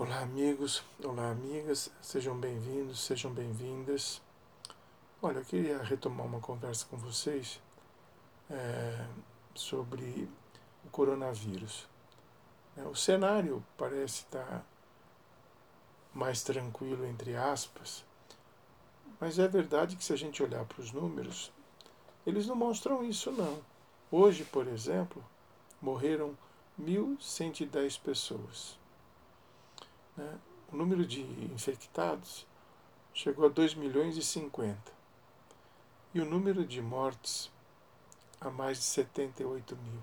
[0.00, 4.22] Olá, amigos, olá, amigas, sejam bem-vindos, sejam bem-vindas.
[5.20, 7.60] Olha, eu queria retomar uma conversa com vocês
[8.48, 9.04] é,
[9.56, 10.30] sobre
[10.84, 11.88] o coronavírus.
[12.76, 14.64] É, o cenário parece estar
[16.14, 18.04] mais tranquilo, entre aspas,
[19.18, 21.52] mas é verdade que se a gente olhar para os números,
[22.24, 23.60] eles não mostram isso, não.
[24.12, 25.24] Hoje, por exemplo,
[25.82, 26.38] morreram
[26.80, 28.78] 1.110 pessoas.
[30.18, 30.38] Né?
[30.72, 31.22] O número de
[31.54, 32.44] infectados
[33.14, 34.76] chegou a 2 milhões e 50.
[36.12, 37.50] E o número de mortes
[38.40, 40.02] a mais de 78 mil.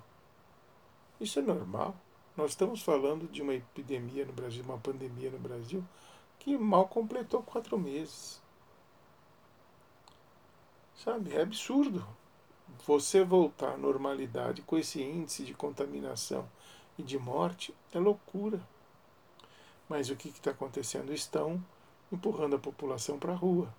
[1.20, 1.96] Isso é normal.
[2.36, 5.84] Nós estamos falando de uma epidemia no Brasil, uma pandemia no Brasil,
[6.40, 8.42] que mal completou quatro meses.
[10.96, 12.06] Sabe, é absurdo.
[12.86, 16.50] Você voltar à normalidade com esse índice de contaminação
[16.98, 18.62] e de morte é loucura.
[19.88, 21.14] Mas o que está acontecendo?
[21.14, 21.64] Estão
[22.12, 23.74] empurrando a população para a rua.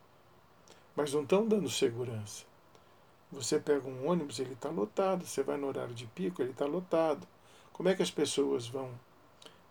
[0.95, 2.45] Mas não estão dando segurança.
[3.31, 5.27] Você pega um ônibus, ele está lotado.
[5.27, 7.27] Você vai no horário de pico, ele está lotado.
[7.73, 8.91] Como é que as pessoas vão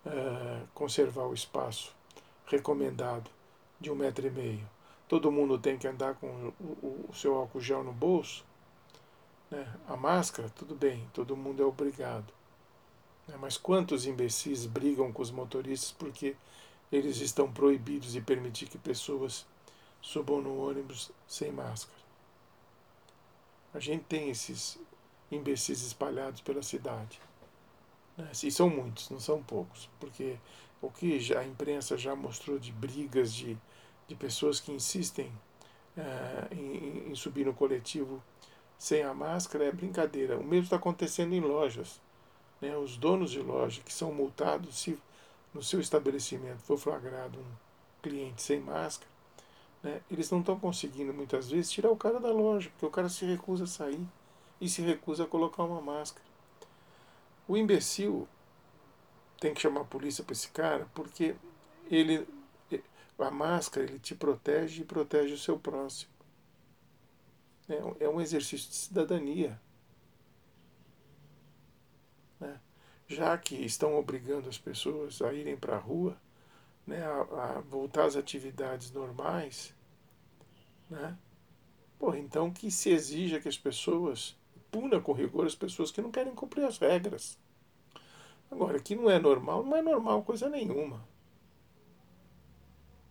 [0.06, 1.96] é, conservar o espaço
[2.46, 3.32] recomendado
[3.80, 4.70] de um metro e meio?
[5.08, 8.46] Todo mundo tem que andar com o, o, o seu álcool gel no bolso?
[9.50, 9.68] Né?
[9.88, 12.34] A máscara, tudo bem, todo mundo é obrigado.
[13.28, 13.36] Né?
[13.40, 16.36] Mas quantos imbecis brigam com os motoristas porque
[16.92, 19.46] eles estão proibidos de permitir que pessoas
[20.02, 21.98] subam no ônibus sem máscara?
[23.74, 24.80] A gente tem esses
[25.32, 27.20] imbecis espalhados pela cidade.
[28.18, 28.32] Né?
[28.44, 30.38] E são muitos, não são poucos, porque
[30.82, 33.58] o que a imprensa já mostrou de brigas de,
[34.08, 35.32] de pessoas que insistem
[35.98, 38.22] é, em, em subir no coletivo
[38.78, 40.38] sem a máscara é brincadeira.
[40.38, 42.00] O mesmo está acontecendo em lojas
[42.62, 44.98] né, os donos de loja que são multados se
[45.54, 47.46] no seu estabelecimento for flagrado um
[48.02, 49.10] cliente sem máscara,
[49.82, 53.10] né, eles não estão conseguindo muitas vezes tirar o cara da loja, porque o cara
[53.10, 54.06] se recusa a sair
[54.60, 56.26] e se recusa a colocar uma máscara.
[57.48, 58.28] O imbecil
[59.40, 61.36] tem que chamar a polícia para esse cara porque
[61.90, 62.28] ele
[63.18, 66.12] a máscara ele te protege e protege o seu próximo.
[67.68, 69.60] É, é um exercício de cidadania.
[72.40, 72.60] Né?
[73.08, 76.18] Já que estão obrigando as pessoas a irem para a rua,
[76.86, 79.74] né, a, a, voltar às atividades normais,
[80.90, 81.18] né?
[82.00, 84.36] Porra, então que se exija que as pessoas
[84.72, 87.38] puna com rigor as pessoas que não querem cumprir as regras.
[88.52, 91.02] Agora, que não é normal, não é normal coisa nenhuma.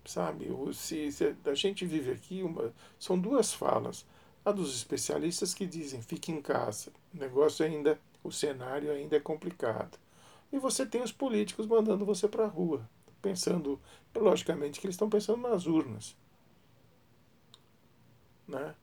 [0.04, 4.06] Sabe, se, se a gente vive aqui, uma, são duas falas.
[4.44, 9.20] A dos especialistas que dizem fique em casa, o negócio ainda o cenário ainda é
[9.20, 9.98] complicado.
[10.50, 12.88] E você tem os políticos mandando você para a rua,
[13.20, 13.78] pensando,
[14.16, 16.16] logicamente, que eles estão pensando nas urnas.
[18.48, 18.74] Né?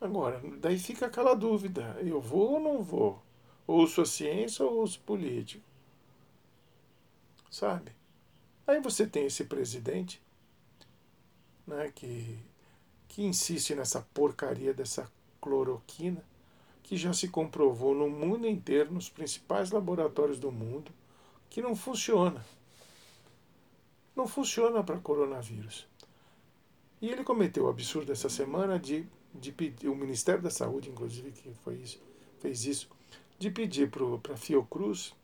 [0.00, 3.22] Agora, daí fica aquela dúvida: eu vou ou não vou?
[3.66, 5.64] Ouço a ciência ou ouço político?
[7.50, 7.92] Sabe?
[8.66, 10.20] Aí você tem esse presidente
[11.66, 12.38] né, que,
[13.08, 15.10] que insiste nessa porcaria dessa
[15.40, 16.24] cloroquina
[16.92, 20.92] que já se comprovou no mundo inteiro, nos principais laboratórios do mundo,
[21.48, 22.44] que não funciona.
[24.14, 25.88] Não funciona para coronavírus.
[27.00, 31.32] E ele cometeu o absurdo essa semana de, de pedir, o Ministério da Saúde, inclusive,
[31.32, 31.98] que foi isso,
[32.40, 32.90] fez isso,
[33.38, 35.14] de pedir para a Fiocruz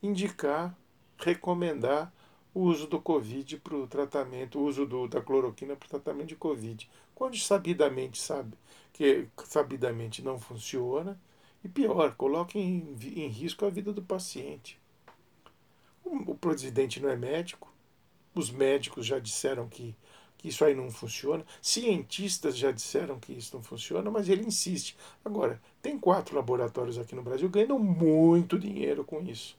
[0.00, 0.78] indicar,
[1.18, 2.14] recomendar
[2.54, 6.28] o uso do Covid para o tratamento, o uso do, da cloroquina para o tratamento
[6.28, 8.56] de Covid, quando sabidamente sabe
[8.92, 11.20] que sabidamente não funciona,
[11.64, 14.78] e pior, coloca em, em risco a vida do paciente.
[16.04, 17.72] O, o presidente não é médico,
[18.34, 19.96] os médicos já disseram que,
[20.38, 24.96] que isso aí não funciona, cientistas já disseram que isso não funciona, mas ele insiste.
[25.24, 29.56] Agora, tem quatro laboratórios aqui no Brasil ganhando muito dinheiro com isso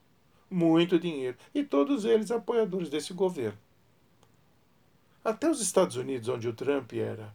[0.50, 1.38] muito dinheiro.
[1.54, 3.58] E todos eles apoiadores desse governo.
[5.24, 7.34] Até os Estados Unidos, onde o Trump era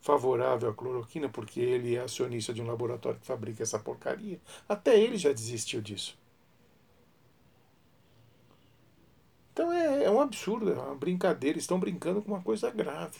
[0.00, 4.98] favorável à cloroquina, porque ele é acionista de um laboratório que fabrica essa porcaria, até
[4.98, 6.18] ele já desistiu disso.
[9.52, 13.18] Então é, é um absurdo, é uma brincadeira, estão brincando com uma coisa grave.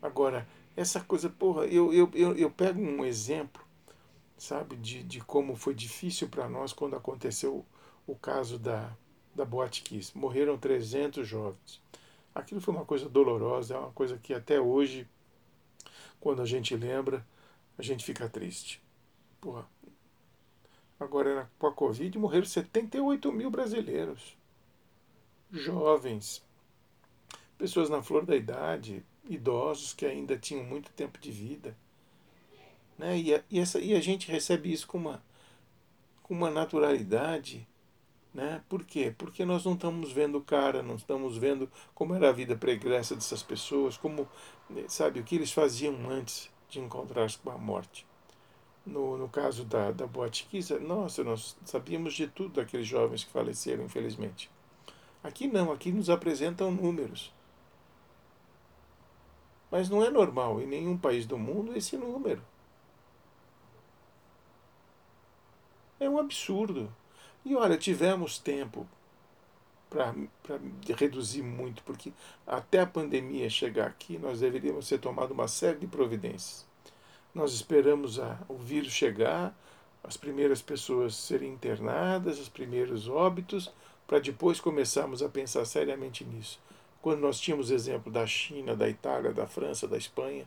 [0.00, 0.46] Agora,
[0.76, 3.65] essa coisa, porra, eu, eu, eu, eu pego um exemplo
[4.36, 7.64] sabe, de, de como foi difícil para nós quando aconteceu
[8.06, 8.94] o caso da,
[9.34, 10.16] da Boate Kiss.
[10.16, 11.80] Morreram 300 jovens.
[12.34, 15.08] Aquilo foi uma coisa dolorosa, é uma coisa que até hoje,
[16.20, 17.26] quando a gente lembra,
[17.78, 18.82] a gente fica triste.
[19.40, 19.66] Porra.
[20.98, 24.36] Agora, com a Covid, morreram 78 mil brasileiros.
[25.50, 26.42] jovens,
[27.56, 31.76] pessoas na flor da idade, idosos que ainda tinham muito tempo de vida.
[32.98, 33.18] Né?
[33.18, 35.22] E, a, e, essa, e a gente recebe isso com uma,
[36.22, 37.66] com uma naturalidade.
[38.32, 38.62] Né?
[38.68, 39.14] Por quê?
[39.16, 43.14] Porque nós não estamos vendo o cara, não estamos vendo como era a vida pregressa
[43.14, 44.28] dessas pessoas, como,
[44.88, 48.06] sabe, o que eles faziam antes de encontrar-se com a morte.
[48.84, 50.46] No, no caso da, da Boate
[50.80, 54.50] nossa, nós sabíamos de tudo daqueles jovens que faleceram, infelizmente.
[55.24, 57.32] Aqui não, aqui nos apresentam números.
[59.70, 62.40] Mas não é normal em nenhum país do mundo esse número.
[66.06, 66.88] É um absurdo.
[67.44, 68.86] E olha, tivemos tempo
[69.90, 70.14] para
[70.96, 72.12] reduzir muito, porque
[72.46, 76.64] até a pandemia chegar aqui, nós deveríamos ter tomado uma série de providências.
[77.34, 79.52] Nós esperamos a, o vírus chegar,
[80.04, 83.72] as primeiras pessoas serem internadas, os primeiros óbitos,
[84.06, 86.60] para depois começarmos a pensar seriamente nisso.
[87.02, 90.46] Quando nós tínhamos exemplo da China, da Itália, da França, da Espanha.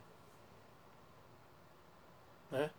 [2.50, 2.72] Né?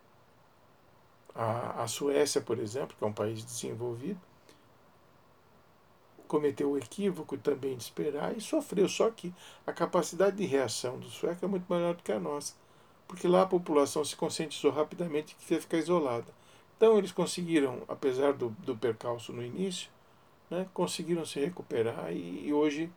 [1.35, 4.21] A, a Suécia, por exemplo, que é um país desenvolvido,
[6.27, 8.89] cometeu o equívoco também de esperar e sofreu.
[8.89, 9.35] Só que
[9.67, 12.55] a capacidade de reação do sueco é muito maior do que a nossa
[13.11, 16.33] porque lá a população se conscientizou rapidamente que ia ficar isolada.
[16.77, 19.91] Então eles conseguiram, apesar do, do percalço no início,
[20.49, 22.89] né, conseguiram se recuperar e, e hoje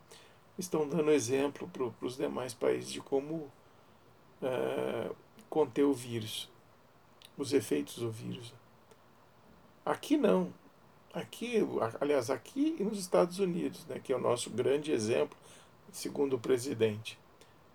[0.56, 3.52] estão dando exemplo para os demais países de como
[4.40, 5.10] é,
[5.50, 6.48] conter o vírus,
[7.38, 8.54] os efeitos do vírus.
[9.86, 10.54] Aqui não.
[11.14, 11.58] Aqui,
[12.02, 15.38] aliás, aqui e nos Estados Unidos, né, que é o nosso grande exemplo,
[15.92, 17.20] segundo o presidente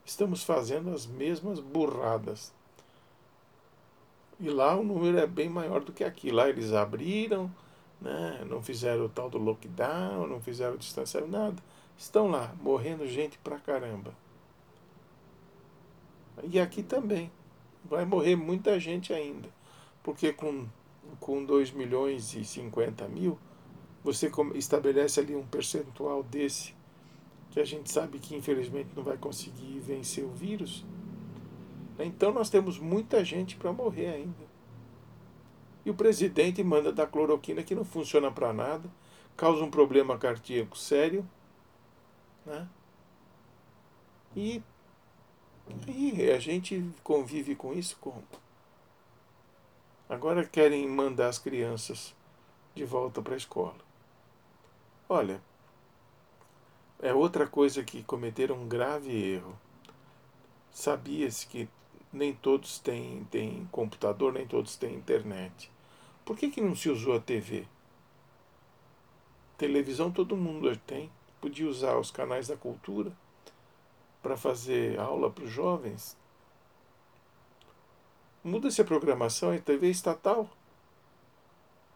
[0.08, 2.52] estamos fazendo as mesmas burradas.
[4.40, 6.30] E lá o número é bem maior do que aqui.
[6.30, 7.50] Lá eles abriram,
[8.00, 8.44] né?
[8.48, 11.62] não fizeram o tal do lockdown, não fizeram o distanciamento, nada.
[11.96, 14.14] Estão lá, morrendo gente pra caramba.
[16.44, 17.30] E aqui também.
[17.84, 19.48] Vai morrer muita gente ainda.
[20.02, 20.66] Porque com,
[21.20, 23.38] com 2 milhões e 50 mil,
[24.02, 26.74] você estabelece ali um percentual desse
[27.50, 30.84] que a gente sabe que infelizmente não vai conseguir vencer o vírus.
[31.96, 32.04] Né?
[32.04, 34.48] Então nós temos muita gente para morrer ainda.
[35.84, 38.90] E o presidente manda dar cloroquina que não funciona para nada,
[39.36, 41.28] causa um problema cardíaco sério.
[42.44, 42.68] Né?
[44.36, 44.62] E,
[45.86, 48.22] e a gente convive com isso como?
[50.08, 52.14] Agora querem mandar as crianças
[52.74, 53.76] de volta para a escola.
[55.08, 55.40] Olha,
[57.00, 59.58] é outra coisa que cometeram um grave erro.
[60.70, 61.68] Sabia-se que
[62.12, 65.70] nem todos têm, têm computador, nem todos têm internet.
[66.24, 67.66] Por que, que não se usou a TV?
[69.56, 71.10] Televisão todo mundo tem.
[71.40, 73.12] Podia usar os canais da cultura
[74.22, 76.16] para fazer aula para os jovens.
[78.42, 80.48] Muda-se a programação, é TV estatal.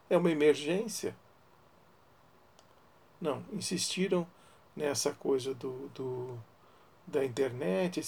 [0.09, 1.15] É uma emergência.
[3.19, 4.27] Não, insistiram
[4.75, 6.39] nessa coisa do, do
[7.05, 8.01] da internet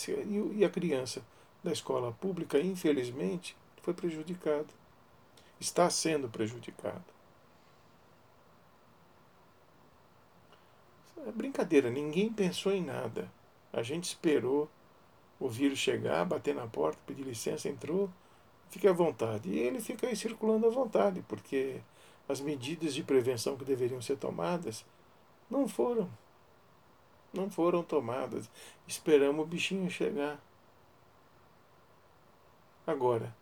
[0.53, 1.21] e a criança
[1.63, 4.67] da escola pública, infelizmente, foi prejudicada.
[5.59, 7.03] Está sendo prejudicada.
[11.25, 13.29] É brincadeira, ninguém pensou em nada.
[13.75, 14.69] A gente esperou
[15.37, 18.09] o vírus chegar, bater na porta, pedir licença, entrou,
[18.69, 19.49] fique à vontade.
[19.49, 21.81] E ele fica aí circulando à vontade, porque
[22.27, 24.85] as medidas de prevenção que deveriam ser tomadas
[25.49, 26.09] não foram
[27.33, 28.49] não foram tomadas.
[28.87, 30.41] Esperamos o bichinho chegar.
[32.87, 33.35] Agora,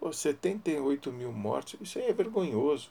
[0.00, 2.90] pô, 78 mil mortes, isso aí é vergonhoso.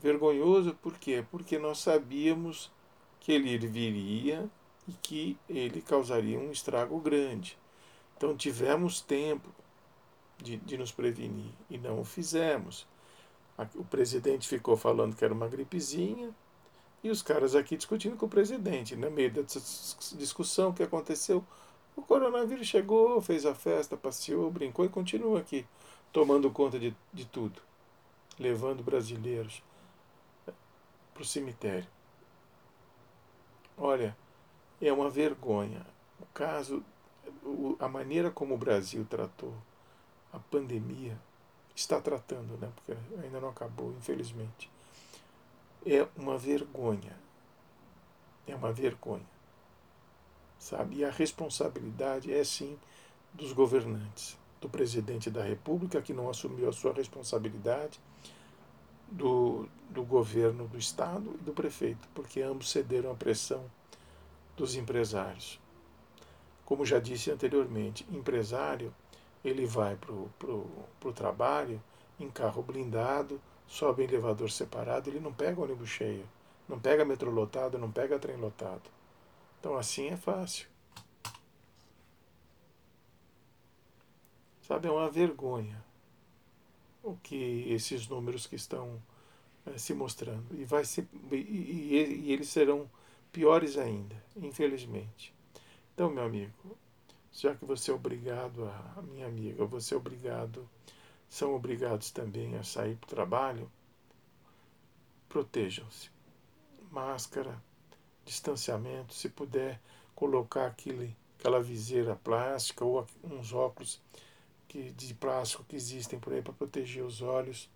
[0.00, 1.22] Vergonhoso por quê?
[1.30, 2.72] Porque nós sabíamos
[3.20, 4.48] que ele viria
[4.88, 7.58] e que ele causaria um estrago grande.
[8.16, 9.48] Então tivemos tempo
[10.38, 12.86] de, de nos prevenir e não o fizemos.
[13.74, 16.34] O presidente ficou falando que era uma gripezinha,
[17.02, 19.60] e os caras aqui discutindo com o presidente, no meio dessa
[20.16, 21.44] discussão que aconteceu.
[21.96, 25.66] O coronavírus chegou, fez a festa, passeou, brincou e continua aqui,
[26.12, 27.60] tomando conta de, de tudo,
[28.38, 29.62] levando brasileiros
[31.12, 31.88] para o cemitério.
[33.76, 34.16] Olha,
[34.80, 35.86] é uma vergonha.
[36.20, 36.82] O caso,
[37.78, 39.54] a maneira como o Brasil tratou
[40.32, 41.18] a pandemia,
[41.74, 42.70] está tratando, né?
[42.74, 44.70] Porque ainda não acabou, infelizmente
[45.86, 47.16] é uma vergonha.
[48.46, 49.26] É uma vergonha.
[50.58, 50.96] Sabe?
[50.96, 52.78] E a responsabilidade é sim
[53.32, 58.00] dos governantes, do presidente da República que não assumiu a sua responsabilidade,
[59.10, 63.64] do, do governo do estado e do prefeito, porque ambos cederam à pressão
[64.58, 65.60] dos empresários.
[66.64, 68.92] Como já disse anteriormente, empresário
[69.44, 71.82] ele vai para o trabalho
[72.18, 76.28] em carro blindado, sobe em elevador separado, ele não pega ônibus cheio,
[76.68, 78.90] não pega metrô lotado, não pega trem lotado.
[79.60, 80.68] Então assim é fácil.
[84.62, 85.82] Sabe, é uma vergonha
[87.02, 89.00] o que esses números que estão
[89.64, 90.44] é, se mostrando.
[90.52, 92.90] E, vai ser, e, e, e eles serão
[93.32, 95.34] piores ainda, infelizmente.
[95.94, 96.76] Então, meu amigo,
[97.32, 100.68] já que você é obrigado, a, minha amiga, você é obrigado,
[101.28, 103.70] são obrigados também a sair para o trabalho,
[105.28, 106.10] protejam-se.
[106.90, 107.62] Máscara,
[108.24, 109.80] distanciamento, se puder
[110.14, 114.00] colocar aquele, aquela viseira plástica ou uns óculos
[114.66, 117.68] que, de plástico que existem por aí para proteger os olhos,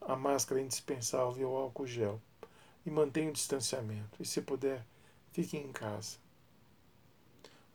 [0.00, 2.20] a máscara é indispensável e o álcool gel.
[2.86, 4.22] E mantenha o distanciamento.
[4.22, 4.86] E se puder,
[5.32, 6.16] fique em casa.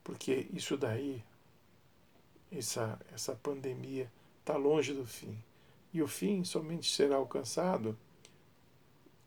[0.03, 1.23] Porque isso daí,
[2.51, 5.37] essa, essa pandemia, está longe do fim.
[5.93, 7.97] E o fim somente será alcançado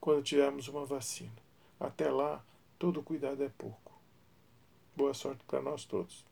[0.01, 1.45] quando tivermos uma vacina.
[1.79, 2.45] Até lá,
[2.79, 3.93] todo cuidado é pouco.
[4.97, 6.25] Boa sorte para nós todos.